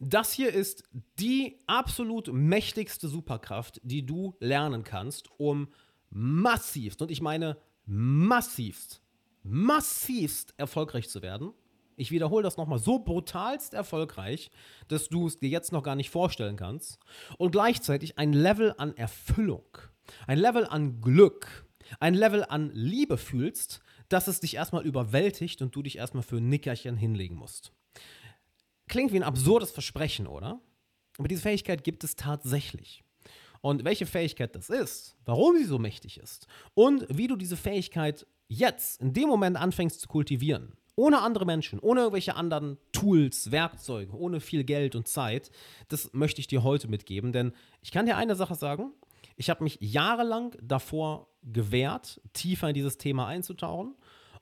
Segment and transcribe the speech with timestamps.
[0.00, 0.84] das hier ist
[1.18, 5.68] die absolut mächtigste Superkraft, die du lernen kannst, um
[6.08, 9.02] massivst, und ich meine massivst,
[9.42, 11.52] massivst erfolgreich zu werden.
[11.96, 14.50] Ich wiederhole das nochmal, so brutalst erfolgreich,
[14.88, 16.98] dass du es dir jetzt noch gar nicht vorstellen kannst.
[17.36, 19.66] Und gleichzeitig ein Level an Erfüllung,
[20.26, 21.66] ein Level an Glück,
[21.98, 26.38] ein Level an Liebe fühlst, dass es dich erstmal überwältigt und du dich erstmal für
[26.38, 27.72] ein Nickerchen hinlegen musst.
[28.90, 30.60] Klingt wie ein absurdes Versprechen, oder?
[31.16, 33.04] Aber diese Fähigkeit gibt es tatsächlich.
[33.60, 38.26] Und welche Fähigkeit das ist, warum sie so mächtig ist und wie du diese Fähigkeit
[38.48, 44.12] jetzt, in dem Moment anfängst zu kultivieren, ohne andere Menschen, ohne irgendwelche anderen Tools, Werkzeuge,
[44.12, 45.52] ohne viel Geld und Zeit,
[45.86, 47.30] das möchte ich dir heute mitgeben.
[47.32, 47.52] Denn
[47.82, 48.92] ich kann dir eine Sache sagen,
[49.36, 53.94] ich habe mich jahrelang davor gewehrt, tiefer in dieses Thema einzutauchen.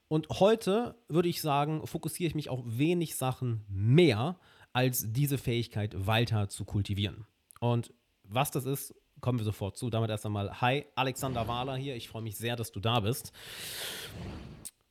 [0.08, 4.38] Und heute würde ich sagen, fokussiere ich mich auf wenig Sachen mehr,
[4.72, 7.26] als diese Fähigkeit weiter zu kultivieren.
[7.60, 9.90] Und was das ist, kommen wir sofort zu.
[9.90, 11.96] Damit erst einmal, hi, Alexander Wahler hier.
[11.96, 13.32] Ich freue mich sehr, dass du da bist.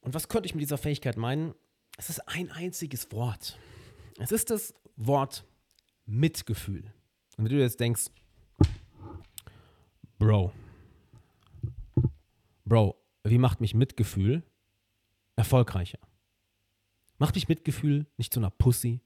[0.02, 1.54] Und was könnte ich mit dieser Fähigkeit meinen?
[1.98, 3.58] Es ist ein einziges Wort.
[4.20, 5.46] Es ist das Wort
[6.06, 6.94] Mitgefühl.
[7.38, 8.06] Und wenn du jetzt denkst,
[10.20, 10.52] Bro,
[12.66, 14.44] Bro, wie macht mich Mitgefühl
[15.38, 16.00] erfolgreicher?
[17.18, 19.00] Macht mich Mitgefühl nicht zu einer Pussy,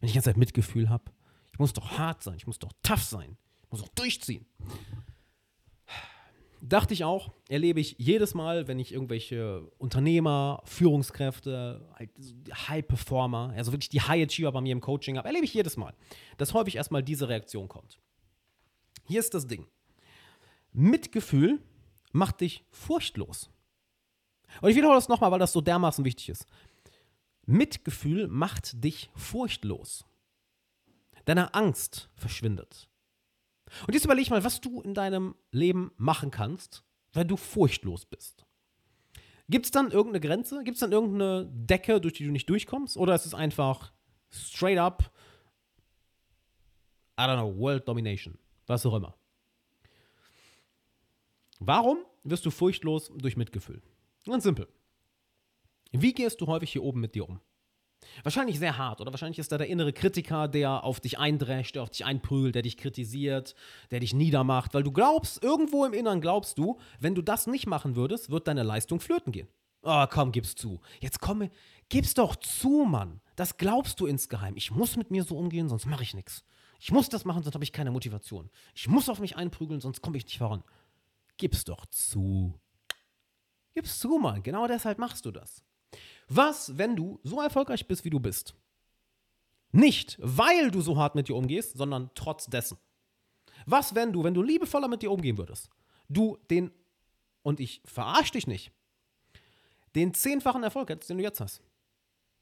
[0.00, 1.12] wenn ich die ganze Zeit Mitgefühl habe?
[1.52, 4.44] Ich muss doch hart sein, ich muss doch tough sein, ich muss doch durchziehen.
[6.60, 12.10] Dachte ich auch, erlebe ich jedes Mal, wenn ich irgendwelche Unternehmer, Führungskräfte, halt
[12.68, 15.76] High Performer, also wirklich die High Achiever bei mir im Coaching habe, erlebe ich jedes
[15.76, 15.94] Mal,
[16.38, 18.00] dass häufig erstmal diese Reaktion kommt.
[19.06, 19.66] Hier ist das Ding.
[20.72, 21.60] Mitgefühl
[22.12, 23.50] macht dich furchtlos.
[24.60, 26.46] Und ich wiederhole das nochmal, weil das so dermaßen wichtig ist.
[27.46, 30.04] Mitgefühl macht dich furchtlos.
[31.24, 32.88] Deine Angst verschwindet.
[33.86, 38.44] Und jetzt überleg mal, was du in deinem Leben machen kannst, wenn du furchtlos bist.
[39.48, 40.64] Gibt es dann irgendeine Grenze?
[40.64, 42.96] Gibt es dann irgendeine Decke, durch die du nicht durchkommst?
[42.96, 43.92] Oder ist es einfach
[44.30, 45.10] straight up,
[47.18, 48.38] I don't know, World Domination?
[48.66, 49.14] Was auch immer.
[51.58, 53.82] Warum wirst du furchtlos durch Mitgefühl?
[54.26, 54.68] Ganz simpel.
[55.92, 57.40] Wie gehst du häufig hier oben mit dir um?
[58.22, 61.82] Wahrscheinlich sehr hart, oder wahrscheinlich ist da der innere Kritiker, der auf dich eindrescht, der
[61.82, 63.54] auf dich einprügelt, der dich kritisiert,
[63.90, 67.66] der dich niedermacht, weil du glaubst, irgendwo im Inneren glaubst du, wenn du das nicht
[67.66, 69.48] machen würdest, wird deine Leistung flöten gehen.
[69.82, 70.80] Oh, komm, gib's zu.
[71.00, 71.50] Jetzt komm,
[71.88, 73.20] gib's doch zu, Mann.
[73.36, 74.56] Das glaubst du insgeheim.
[74.56, 76.44] Ich muss mit mir so umgehen, sonst mache ich nichts.
[76.80, 78.50] Ich muss das machen, sonst habe ich keine Motivation.
[78.74, 80.64] Ich muss auf mich einprügeln, sonst komme ich nicht voran.
[81.36, 82.58] Gib's doch zu.
[83.74, 84.42] Gib's zu, Mann.
[84.42, 85.62] Genau deshalb machst du das.
[86.28, 88.54] Was, wenn du so erfolgreich bist, wie du bist?
[89.72, 92.78] Nicht, weil du so hart mit dir umgehst, sondern trotz dessen.
[93.66, 95.68] Was, wenn du, wenn du liebevoller mit dir umgehen würdest,
[96.08, 96.70] du den,
[97.42, 98.70] und ich verarsche dich nicht,
[99.94, 101.62] den zehnfachen Erfolg hättest, den du jetzt hast.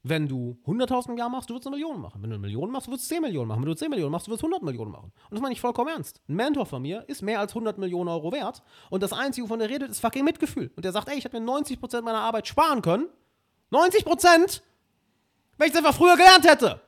[0.05, 2.21] Wenn du 100.000 im Jahr machst, du wirst eine Million machen.
[2.21, 3.61] Wenn du eine Million machst, du wirst 10 Millionen machen.
[3.61, 5.13] Wenn du 10 Millionen machst, du wirst 100 Millionen machen.
[5.29, 6.21] Und das meine ich vollkommen ernst.
[6.27, 8.63] Ein Mentor von mir ist mehr als 100 Millionen Euro wert.
[8.89, 10.71] Und das Einzige, wovon er redet, ist fucking Mitgefühl.
[10.75, 13.07] Und der sagt, ey, ich habe mir 90% meiner Arbeit sparen können.
[13.71, 14.61] 90%?
[15.57, 16.81] Wenn ich es einfach früher gelernt hätte.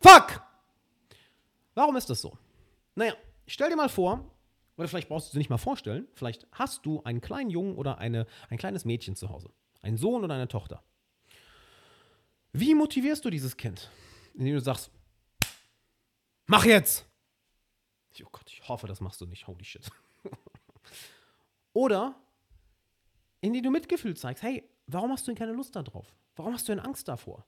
[0.00, 0.42] Fuck!
[1.74, 2.36] Warum ist das so?
[2.96, 3.12] Naja,
[3.46, 4.28] stell dir mal vor,
[4.76, 7.76] oder vielleicht brauchst du es dir nicht mal vorstellen, vielleicht hast du einen kleinen Jungen
[7.76, 9.50] oder eine, ein kleines Mädchen zu Hause.
[9.82, 10.82] Einen Sohn oder eine Tochter.
[12.52, 13.90] Wie motivierst du dieses Kind?
[14.34, 14.90] Indem du sagst,
[16.46, 17.06] mach jetzt!
[18.22, 19.46] Oh Gott, ich hoffe, das machst du nicht.
[19.46, 19.90] Holy shit.
[21.72, 22.14] Oder
[23.40, 24.42] indem du Mitgefühl zeigst.
[24.42, 26.14] Hey, warum hast du denn keine Lust darauf?
[26.36, 27.46] Warum hast du denn Angst davor?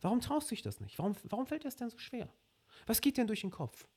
[0.00, 0.98] Warum traust du dich das nicht?
[0.98, 2.32] Warum, warum fällt dir das denn so schwer?
[2.86, 3.88] Was geht denn durch den Kopf?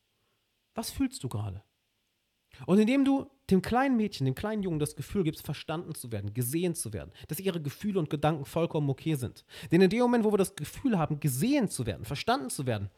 [0.73, 1.63] Was fühlst du gerade?
[2.65, 6.33] Und indem du dem kleinen Mädchen, dem kleinen Jungen das Gefühl gibst, verstanden zu werden,
[6.33, 9.45] gesehen zu werden, dass ihre Gefühle und Gedanken vollkommen okay sind.
[9.71, 12.89] Denn in dem Moment, wo wir das Gefühl haben, gesehen zu werden, verstanden zu werden,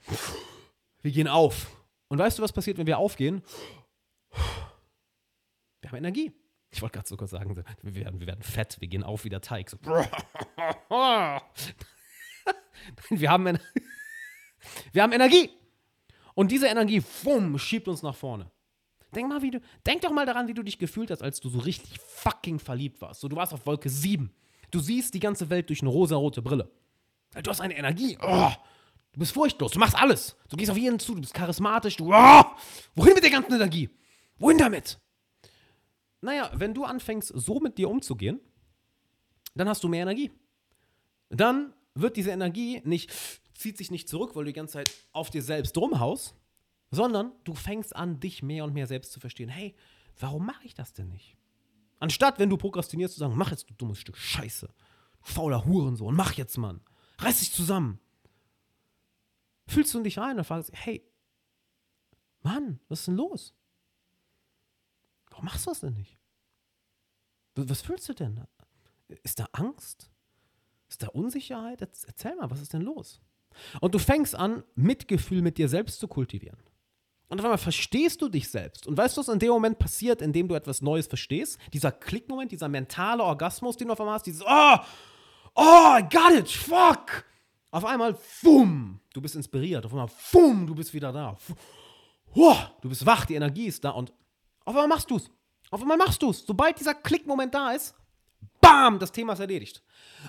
[1.02, 1.68] wir gehen auf.
[2.08, 3.44] Und weißt du, was passiert, wenn wir aufgehen?
[5.82, 6.34] Wir haben Energie.
[6.72, 9.30] Ich wollte gerade so kurz sagen, wir werden, wir werden fett, wir gehen auf wie
[9.30, 9.70] der Teig.
[9.70, 9.78] So.
[9.84, 11.42] Nein,
[13.10, 13.60] wir haben,
[14.92, 15.50] wir haben Energie.
[16.34, 18.52] Und diese Energie, bumm, schiebt uns nach vorne.
[19.16, 21.50] Denk mal, wie du, denk doch mal daran, wie du dich gefühlt hast, als du
[21.50, 23.22] so richtig fucking verliebt warst.
[23.22, 24.32] So, du warst auf Wolke 7.
[24.72, 26.70] Du siehst die ganze Welt durch eine rosarote Brille.
[27.44, 28.18] Du hast eine Energie.
[28.22, 28.52] Oh,
[29.14, 29.72] du bist furchtlos.
[29.72, 30.36] Du machst alles.
[30.50, 31.16] Du gehst auf jeden zu.
[31.16, 31.96] Du bist charismatisch.
[31.96, 32.44] Du, oh,
[32.96, 33.90] wohin mit der ganzen Energie?
[34.38, 35.00] Wohin damit?
[36.22, 38.40] Naja, wenn du anfängst, so mit dir umzugehen,
[39.56, 40.32] dann hast du mehr Energie.
[41.30, 43.12] Dann wird diese Energie nicht
[43.60, 46.34] zieht sich nicht zurück, weil du die ganze Zeit auf dir selbst rumhaust,
[46.92, 49.50] sondern du fängst an, dich mehr und mehr selbst zu verstehen.
[49.50, 49.76] Hey,
[50.20, 51.38] warum mache ich das denn nicht?
[52.00, 54.68] Anstatt, wenn du prokrastinierst, zu sagen, mach jetzt, du dummes Stück Scheiße.
[54.68, 56.82] Du fauler Hurensohn, mach jetzt, Mann.
[57.20, 58.00] Reiß dich zusammen.
[59.68, 61.06] Fühlst du dich rein und fragst, hey,
[62.42, 63.54] Mann, was ist denn los?
[65.30, 66.18] Warum machst du das denn nicht?
[67.56, 68.46] Was fühlst du denn?
[69.24, 70.10] Ist da Angst?
[70.88, 71.82] Ist da Unsicherheit?
[71.82, 73.22] Erzähl mal, was ist denn los?
[73.82, 76.60] Und du fängst an, Mitgefühl mit dir selbst zu kultivieren.
[77.30, 78.88] Und auf einmal verstehst du dich selbst.
[78.88, 81.60] Und weißt du, was in dem Moment passiert, in dem du etwas Neues verstehst?
[81.74, 84.78] Dieser Klickmoment, dieser mentale Orgasmus, den du auf einmal hast, dieses Oh,
[85.54, 87.24] oh, I got it, fuck.
[87.72, 89.86] Auf einmal, fumm, du bist inspiriert.
[89.86, 91.38] Auf einmal, fumm, du bist wieder da.
[92.34, 94.12] du bist wach, die Energie ist da und
[94.66, 95.30] auf einmal machst du es.
[95.70, 96.46] Auf einmal machst du es.
[96.46, 97.94] Sobald dieser Klickmoment da ist,
[98.60, 99.84] bam, das Thema ist erledigt.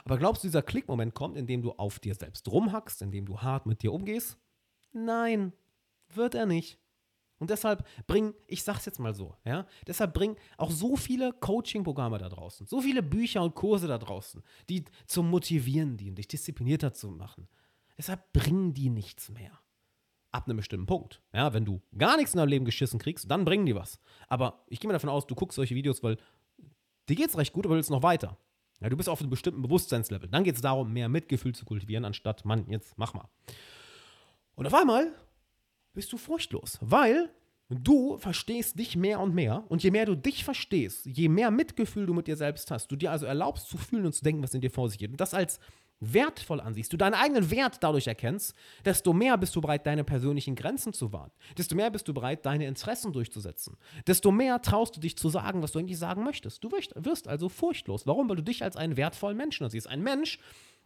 [0.05, 3.65] Aber glaubst du, dieser Klickmoment kommt, indem du auf dir selbst rumhackst, indem du hart
[3.65, 4.37] mit dir umgehst?
[4.93, 5.55] Nein,
[6.11, 6.79] wird er nicht.
[7.41, 12.19] Und deshalb bring, ich sag's jetzt mal so, ja, deshalb bring auch so viele Coaching-Programme
[12.19, 16.93] da draußen, so viele Bücher und Kurse da draußen, die zum Motivieren dienen, dich disziplinierter
[16.93, 17.49] zu machen.
[17.97, 19.59] Deshalb bringen die nichts mehr.
[20.33, 21.23] Ab einem bestimmten Punkt.
[21.33, 23.99] Ja, wenn du gar nichts in deinem Leben geschissen kriegst, dann bringen die was.
[24.29, 26.19] Aber ich gehe mal davon aus, du guckst solche Videos, weil
[27.09, 28.37] dir geht's recht gut, aber willst noch weiter.
[28.81, 30.29] Ja, du bist auf einem bestimmten Bewusstseinslevel.
[30.29, 33.29] Dann geht es darum, mehr Mitgefühl zu kultivieren, anstatt, Mann, jetzt mach mal.
[34.55, 35.15] Und auf einmal
[35.93, 37.31] bist du furchtlos, weil
[37.69, 39.65] du verstehst dich mehr und mehr.
[39.69, 42.97] Und je mehr du dich verstehst, je mehr Mitgefühl du mit dir selbst hast, du
[42.97, 45.11] dir also erlaubst zu fühlen und zu denken, was in dir vor sich geht.
[45.11, 45.61] Und das als
[46.01, 48.55] wertvoll ansiehst, du deinen eigenen Wert dadurch erkennst,
[48.85, 51.31] desto mehr bist du bereit, deine persönlichen Grenzen zu wahren.
[51.59, 53.77] Desto mehr bist du bereit, deine Interessen durchzusetzen.
[54.07, 56.65] Desto mehr traust du dich zu sagen, was du eigentlich sagen möchtest.
[56.65, 58.07] Du wirst also furchtlos.
[58.07, 58.29] Warum?
[58.29, 59.89] Weil du dich als einen wertvollen Menschen siehst.
[59.89, 60.39] Ein Mensch,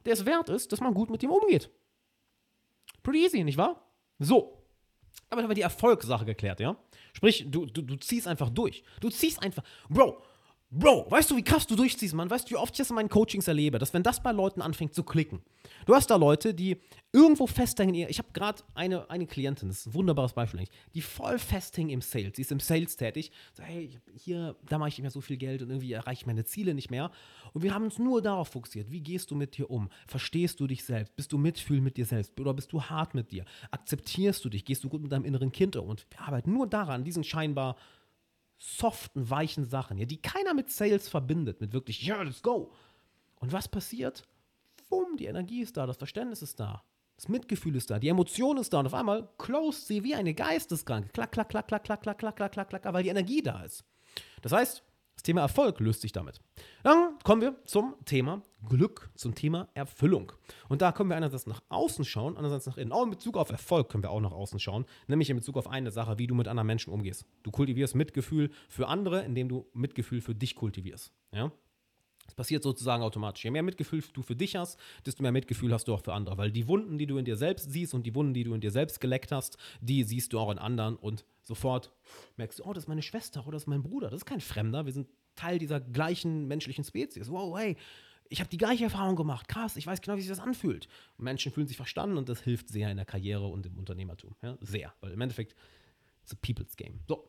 [0.05, 1.71] der es wert ist, dass man gut mit ihm umgeht.
[3.03, 3.89] Pretty easy, nicht wahr?
[4.19, 4.64] So.
[5.31, 6.77] Aber dann haben wir die Erfolgssache geklärt, ja?
[7.13, 8.83] Sprich, du, du, du ziehst einfach durch.
[9.01, 9.63] Du ziehst einfach.
[9.89, 10.23] Bro,
[10.77, 12.29] Bro, weißt du, wie krass du durchziehst, Mann?
[12.29, 14.61] Weißt du, wie oft ich das in meinen Coachings erlebe, dass wenn das bei Leuten
[14.61, 15.41] anfängt zu klicken,
[15.87, 16.79] du hast da Leute, die
[17.13, 17.95] irgendwo festhängen.
[17.95, 21.91] Ich habe gerade eine, eine Klientin, das ist ein wunderbares Beispiel eigentlich, die voll festhängen
[21.91, 22.33] im Sales.
[22.35, 23.31] Sie ist im Sales tätig.
[23.53, 26.27] So, hey, hier, da mache ich nicht mehr so viel Geld und irgendwie erreiche ich
[26.27, 27.13] meine Ziele nicht mehr.
[27.53, 28.91] Und wir haben uns nur darauf fokussiert.
[28.91, 29.89] Wie gehst du mit dir um?
[30.09, 31.15] Verstehst du dich selbst?
[31.15, 32.41] Bist du mitfühlend mit dir selbst?
[32.41, 33.45] Oder bist du hart mit dir?
[33.71, 34.65] Akzeptierst du dich?
[34.65, 35.89] Gehst du gut mit deinem inneren Kind um?
[35.89, 37.77] Und wir arbeiten nur daran, diesen scheinbar
[38.59, 42.73] soften, weichen Sachen, ja, die keiner mit Sales verbindet, mit wirklich, ja, let's go.
[43.41, 44.23] Und was passiert?
[44.89, 46.85] Bumm, die Energie ist da, das Verständnis ist da,
[47.17, 50.35] das Mitgefühl ist da, die Emotion ist da und auf einmal closed sie wie eine
[50.35, 51.09] Geisteskranke.
[51.09, 53.85] Klack, klack, klack, klack, klack, klack, klack, klack, klack, klack, weil die Energie da ist.
[54.43, 54.84] Das heißt,
[55.25, 56.41] Thema Erfolg löst sich damit.
[56.85, 60.33] Dann kommen wir zum Thema Glück, zum Thema Erfüllung.
[60.69, 62.93] Und da können wir einerseits nach außen schauen, andererseits nach innen.
[62.93, 65.67] Auch in Bezug auf Erfolg können wir auch nach außen schauen, nämlich in Bezug auf
[65.67, 67.27] eine Sache, wie du mit anderen Menschen umgehst.
[67.43, 71.13] Du kultivierst Mitgefühl für andere, indem du Mitgefühl für dich kultivierst.
[71.33, 71.51] Ja?
[72.27, 73.45] Das passiert sozusagen automatisch.
[73.45, 76.39] Je mehr Mitgefühl du für dich hast, desto mehr Mitgefühl hast du auch für andere.
[76.39, 78.61] Weil die Wunden, die du in dir selbst siehst und die Wunden, die du in
[78.61, 81.93] dir selbst geleckt hast, die siehst du auch in anderen und sofort
[82.37, 84.11] merkst du, oh, das ist meine Schwester, oh, das ist mein Bruder.
[84.11, 84.87] Das ist kein Fremder.
[84.87, 87.31] Wir sind Teil dieser gleichen menschlichen Spezies.
[87.31, 87.77] Wow, hey,
[88.29, 89.49] ich habe die gleiche Erfahrung gemacht.
[89.49, 90.89] Krass, ich weiß genau, wie sich das anfühlt.
[91.19, 94.35] Und Menschen fühlen sich verstanden und das hilft sehr in der Karriere und im Unternehmertum.
[94.43, 95.55] Ja, sehr, weil im Endeffekt
[96.23, 97.01] it's a people's game.
[97.07, 97.29] So,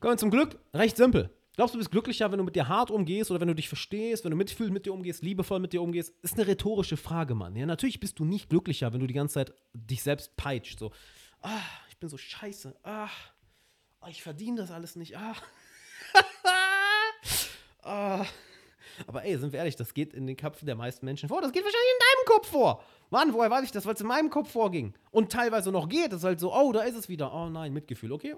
[0.00, 0.58] kommen wir zum Glück.
[0.74, 1.30] Recht simpel.
[1.56, 3.68] Glaubst du, du bist glücklicher, wenn du mit dir hart umgehst oder wenn du dich
[3.68, 6.12] verstehst, wenn du mitfühlst mit dir umgehst, liebevoll mit dir umgehst?
[6.22, 7.54] Ist eine rhetorische Frage, Mann.
[7.54, 10.80] Ja, natürlich bist du nicht glücklicher, wenn du die ganze Zeit dich selbst peitscht.
[10.80, 10.90] So,
[11.42, 12.74] ah, ich bin so scheiße.
[12.82, 13.08] Ah,
[14.08, 15.16] ich verdiene das alles nicht.
[15.16, 15.36] Ah.
[17.82, 18.26] ah.
[19.06, 21.40] Aber ey, sind wir ehrlich, das geht in den Köpfen der meisten Menschen vor.
[21.40, 22.84] Das geht wahrscheinlich in deinem Kopf vor.
[23.10, 23.86] Mann, woher weiß ich das?
[23.86, 24.94] Weil es in meinem Kopf vorging.
[25.12, 26.12] Und teilweise noch geht.
[26.12, 27.32] Das ist halt so, oh, da ist es wieder.
[27.32, 28.12] Oh nein, Mitgefühl.
[28.12, 28.34] Okay,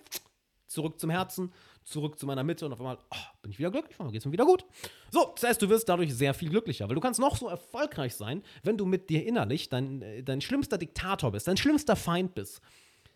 [0.77, 1.53] zurück zum Herzen,
[1.85, 4.33] zurück zu meiner Mitte und auf einmal oh, bin ich wieder glücklich, geht es mir
[4.33, 4.65] wieder gut.
[5.11, 8.15] So, das heißt, du wirst dadurch sehr viel glücklicher, weil du kannst noch so erfolgreich
[8.15, 12.35] sein, wenn du mit dir innerlich dein, äh, dein schlimmster Diktator bist, dein schlimmster Feind
[12.35, 12.61] bist.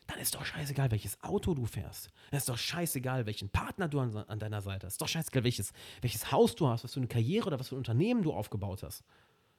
[0.06, 2.10] Dann ist doch scheißegal, welches Auto du fährst.
[2.30, 4.94] Dann ist doch scheißegal, welchen Partner du an, an deiner Seite hast.
[4.94, 7.76] Ist doch scheißegal, welches, welches Haus du hast, was für eine Karriere oder was für
[7.76, 9.04] ein Unternehmen du aufgebaut hast.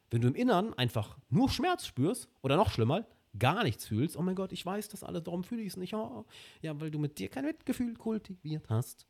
[0.09, 3.05] Wenn du im Innern einfach nur Schmerz spürst oder noch schlimmer,
[3.37, 5.93] gar nichts fühlst, oh mein Gott, ich weiß das alles, darum fühle ich es nicht.
[5.93, 6.25] Oh,
[6.61, 9.05] ja, weil du mit dir kein Mitgefühl kultiviert hast.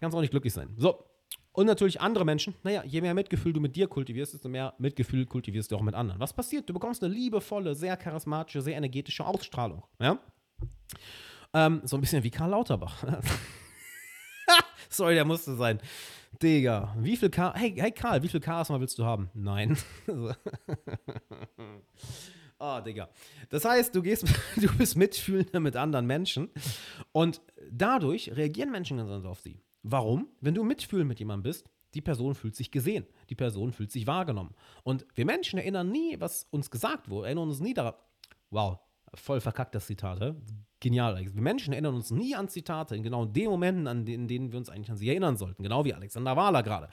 [0.00, 0.74] Kannst auch nicht glücklich sein.
[0.76, 1.04] So.
[1.52, 2.54] Und natürlich andere Menschen.
[2.62, 5.94] Naja, je mehr Mitgefühl du mit dir kultivierst, desto mehr Mitgefühl kultivierst du auch mit
[5.94, 6.20] anderen.
[6.20, 6.68] Was passiert?
[6.68, 9.82] Du bekommst eine liebevolle, sehr charismatische, sehr energetische Ausstrahlung.
[9.98, 10.18] Ja?
[11.52, 13.04] Ähm, so ein bisschen wie Karl Lauterbach.
[14.88, 15.80] Sorry, der musste sein.
[16.42, 17.52] Digga, wie viel K.
[17.54, 19.30] Hey, hey Karl, wie viel Charisma willst du haben?
[19.34, 19.76] Nein.
[22.60, 23.08] Oh, Digga.
[23.50, 26.50] Das heißt, du gehst, du bist mitfühlender mit anderen Menschen
[27.12, 29.60] und dadurch reagieren Menschen ganz anders auf sie.
[29.82, 30.28] Warum?
[30.40, 34.06] Wenn du mitfühlend mit jemandem bist, die Person fühlt sich gesehen, die Person fühlt sich
[34.06, 34.54] wahrgenommen.
[34.82, 37.94] Und wir Menschen erinnern nie, was uns gesagt wurde, erinnern uns nie daran.
[38.50, 38.78] Wow,
[39.14, 40.34] voll verkackt das Zitat, hä?
[40.80, 41.34] Genial, Alex.
[41.34, 44.52] Wir Menschen erinnern uns nie an Zitate, in genau den Momenten, an denen, in denen
[44.52, 45.62] wir uns eigentlich an sie erinnern sollten.
[45.62, 46.88] Genau wie Alexander Wahler gerade.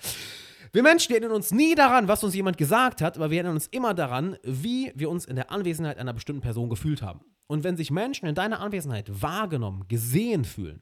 [0.71, 3.67] Wir Menschen erinnern uns nie daran, was uns jemand gesagt hat, aber wir erinnern uns
[3.67, 7.21] immer daran, wie wir uns in der Anwesenheit einer bestimmten Person gefühlt haben.
[7.47, 10.81] Und wenn sich Menschen in deiner Anwesenheit wahrgenommen, gesehen fühlen,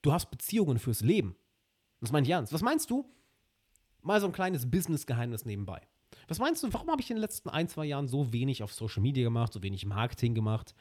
[0.00, 1.36] du hast Beziehungen fürs Leben.
[2.00, 2.52] Das meine ich ernst.
[2.52, 3.04] Was meinst du?
[4.00, 5.82] Mal so ein kleines Business-Geheimnis nebenbei.
[6.30, 8.72] Was meinst du, warum habe ich in den letzten ein, zwei Jahren so wenig auf
[8.72, 10.76] Social Media gemacht, so wenig Marketing gemacht?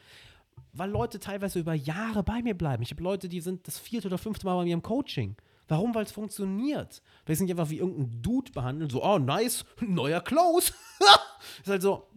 [0.74, 2.84] Weil Leute teilweise über Jahre bei mir bleiben.
[2.84, 5.36] Ich habe Leute, die sind das vierte oder fünfte Mal bei mir im Coaching.
[5.68, 5.96] Warum?
[5.96, 7.02] Weil es funktioniert.
[7.26, 10.72] Weil sie nicht einfach wie irgendein Dude behandeln, so, oh, nice, neuer Close.
[11.64, 12.08] ist halt so,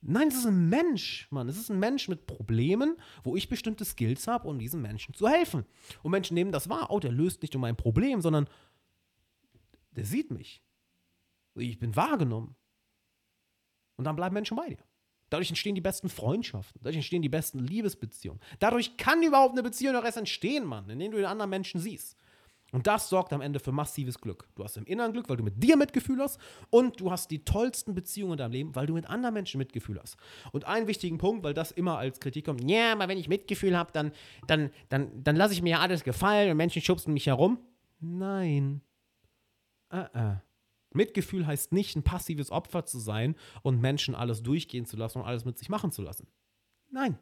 [0.00, 1.48] nein, es ist ein Mensch, Mann.
[1.48, 5.26] Es ist ein Mensch mit Problemen, wo ich bestimmte Skills habe, um diesen Menschen zu
[5.26, 5.66] helfen.
[6.04, 8.48] Und Menschen nehmen das wahr, oh, der löst nicht nur mein Problem, sondern
[9.90, 10.62] der sieht mich.
[11.56, 12.54] Ich bin wahrgenommen.
[13.96, 14.78] Und dann bleiben Menschen bei dir.
[15.30, 18.40] Dadurch entstehen die besten Freundschaften, dadurch entstehen die besten Liebesbeziehungen.
[18.60, 22.16] Dadurch kann überhaupt eine Beziehung noch erst entstehen, Mann, indem du den anderen Menschen siehst.
[22.72, 24.48] Und das sorgt am Ende für massives Glück.
[24.54, 27.44] Du hast im Inneren Glück, weil du mit dir Mitgefühl hast und du hast die
[27.44, 30.16] tollsten Beziehungen in deinem Leben, weil du mit anderen Menschen Mitgefühl hast.
[30.52, 33.76] Und einen wichtigen Punkt, weil das immer als Kritik kommt, ja, aber wenn ich Mitgefühl
[33.76, 34.12] habe, dann,
[34.46, 37.58] dann, dann, dann lasse ich mir ja alles gefallen und Menschen schubsen mich herum.
[38.00, 38.80] Nein.
[39.92, 40.40] Uh -uh.
[40.96, 45.24] Mitgefühl heißt nicht, ein passives Opfer zu sein und Menschen alles durchgehen zu lassen und
[45.24, 46.26] alles mit sich machen zu lassen.
[46.90, 47.18] Nein.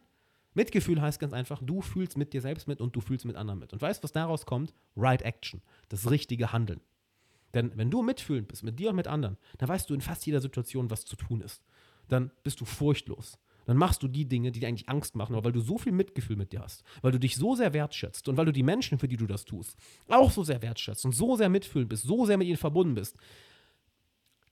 [0.54, 3.58] Mitgefühl heißt ganz einfach, du fühlst mit dir selbst mit und du fühlst mit anderen
[3.58, 3.72] mit.
[3.72, 4.72] Und weißt, was daraus kommt?
[4.96, 6.80] Right Action, das richtige Handeln.
[7.54, 10.24] Denn wenn du mitfühlend bist, mit dir und mit anderen, dann weißt du in fast
[10.26, 11.62] jeder Situation, was zu tun ist.
[12.08, 13.38] Dann bist du furchtlos.
[13.66, 15.92] Dann machst du die Dinge, die dir eigentlich Angst machen, aber weil du so viel
[15.92, 18.98] Mitgefühl mit dir hast, weil du dich so sehr wertschätzt und weil du die Menschen,
[18.98, 19.76] für die du das tust,
[20.08, 23.16] auch so sehr wertschätzt und so sehr mitfühlend bist, so sehr mit ihnen verbunden bist,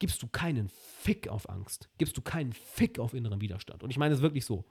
[0.02, 3.85] gibst du keinen Fick auf Angst, gibst du keinen Fick auf inneren Widerstand.
[3.85, 4.64] Und ich meine es wirklich so.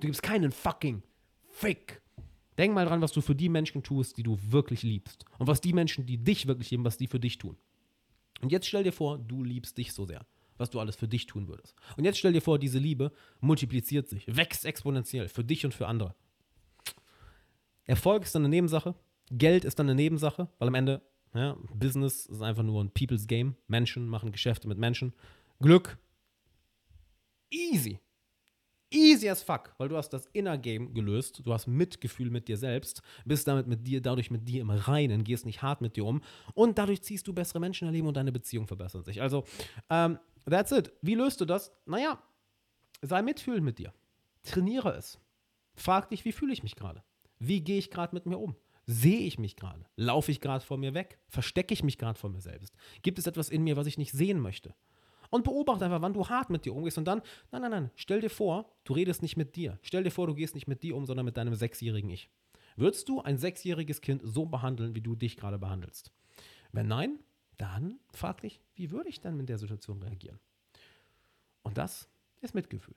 [0.00, 1.02] Du gibst keinen fucking
[1.50, 2.00] Fick.
[2.56, 5.26] Denk mal dran, was du für die Menschen tust, die du wirklich liebst.
[5.38, 7.58] Und was die Menschen, die dich wirklich lieben, was die für dich tun.
[8.40, 10.24] Und jetzt stell dir vor, du liebst dich so sehr,
[10.56, 11.76] was du alles für dich tun würdest.
[11.98, 15.86] Und jetzt stell dir vor, diese Liebe multipliziert sich, wächst exponentiell für dich und für
[15.86, 16.14] andere.
[17.84, 18.94] Erfolg ist dann eine Nebensache,
[19.30, 21.02] Geld ist dann eine Nebensache, weil am Ende
[21.34, 23.56] ja, Business ist einfach nur ein People's Game.
[23.66, 25.12] Menschen machen Geschäfte mit Menschen.
[25.60, 25.98] Glück,
[27.50, 27.98] easy.
[28.90, 32.58] Easy as fuck, weil du hast das Inner Game gelöst, du hast Mitgefühl mit dir
[32.58, 36.04] selbst, bist damit mit dir, dadurch mit dir im Reinen, gehst nicht hart mit dir
[36.04, 36.20] um
[36.52, 39.22] und dadurch ziehst du bessere Menschen erleben und deine Beziehung verbessert sich.
[39.22, 39.44] Also,
[39.88, 40.92] ähm, that's it.
[41.00, 41.72] Wie löst du das?
[41.86, 42.22] Naja,
[43.00, 43.94] sei mitfühlend mit dir.
[44.42, 45.18] Trainiere es.
[45.74, 47.02] Frag dich, wie fühle ich mich gerade?
[47.38, 48.56] Wie gehe ich gerade mit mir um?
[48.92, 49.86] Sehe ich mich gerade?
[49.96, 51.18] Laufe ich gerade vor mir weg?
[51.28, 52.74] Verstecke ich mich gerade vor mir selbst?
[53.00, 54.74] Gibt es etwas in mir, was ich nicht sehen möchte?
[55.30, 56.98] Und beobachte einfach, wann du hart mit dir umgehst.
[56.98, 59.78] Und dann, nein, nein, nein, stell dir vor, du redest nicht mit dir.
[59.80, 62.28] Stell dir vor, du gehst nicht mit dir um, sondern mit deinem sechsjährigen Ich.
[62.76, 66.12] Würdest du ein sechsjähriges Kind so behandeln, wie du dich gerade behandelst?
[66.72, 67.18] Wenn nein,
[67.56, 70.38] dann frag dich, wie würde ich dann in der Situation reagieren?
[71.62, 72.10] Und das
[72.42, 72.96] ist Mitgefühl.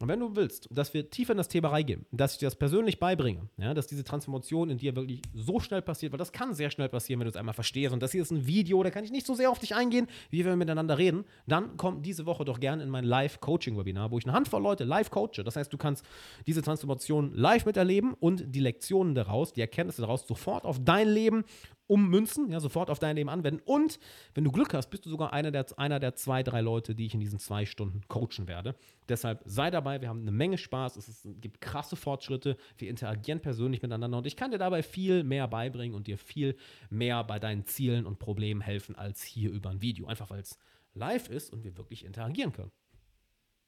[0.00, 2.56] Und wenn du willst, dass wir tiefer in das Thema reingehen, dass ich dir das
[2.56, 6.54] persönlich beibringe, ja, dass diese Transformation in dir wirklich so schnell passiert, weil das kann
[6.54, 7.92] sehr schnell passieren, wenn du es einmal verstehst.
[7.92, 10.06] Und das hier ist ein Video, da kann ich nicht so sehr auf dich eingehen,
[10.30, 11.24] wie wir miteinander reden.
[11.46, 15.10] Dann komm diese Woche doch gerne in mein Live-Coaching-Webinar, wo ich eine Handvoll Leute live
[15.10, 15.44] coache.
[15.44, 16.06] Das heißt, du kannst
[16.46, 21.44] diese Transformation live miterleben und die Lektionen daraus, die Erkenntnisse daraus sofort auf dein Leben
[21.90, 23.60] ummünzen, ja, sofort auf dein Leben anwenden.
[23.64, 23.98] Und
[24.34, 27.06] wenn du Glück hast, bist du sogar einer der, einer der zwei, drei Leute, die
[27.06, 28.76] ich in diesen zwei Stunden coachen werde.
[29.08, 32.88] Deshalb sei dabei, wir haben eine Menge Spaß, es, ist, es gibt krasse Fortschritte, wir
[32.88, 36.56] interagieren persönlich miteinander und ich kann dir dabei viel mehr beibringen und dir viel
[36.90, 40.06] mehr bei deinen Zielen und Problemen helfen als hier über ein Video.
[40.06, 40.58] Einfach weil es
[40.94, 42.70] live ist und wir wirklich interagieren können.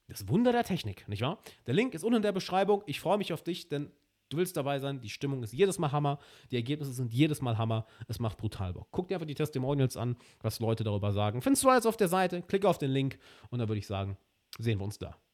[0.07, 1.41] Das Wunder der Technik, nicht wahr?
[1.65, 2.83] Der Link ist unten in der Beschreibung.
[2.85, 3.91] Ich freue mich auf dich, denn
[4.33, 6.17] Du willst dabei sein, die Stimmung ist jedes Mal Hammer,
[6.49, 8.87] die Ergebnisse sind jedes Mal Hammer, es macht brutal Bock.
[8.89, 11.43] Guck dir einfach die Testimonials an, was Leute darüber sagen.
[11.43, 13.19] Findest du alles auf der Seite, klicke auf den Link
[13.51, 14.17] und dann würde ich sagen,
[14.57, 15.15] sehen wir uns da.